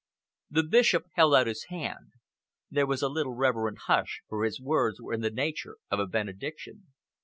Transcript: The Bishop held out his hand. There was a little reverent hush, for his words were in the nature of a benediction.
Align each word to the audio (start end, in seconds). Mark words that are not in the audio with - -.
The 0.49 0.63
Bishop 0.63 1.05
held 1.13 1.35
out 1.35 1.45
his 1.45 1.65
hand. 1.65 2.13
There 2.71 2.87
was 2.87 3.03
a 3.03 3.07
little 3.07 3.35
reverent 3.35 3.81
hush, 3.85 4.21
for 4.27 4.43
his 4.45 4.59
words 4.59 4.99
were 4.99 5.13
in 5.13 5.21
the 5.21 5.29
nature 5.29 5.77
of 5.91 5.99
a 5.99 6.07
benediction. 6.07 6.87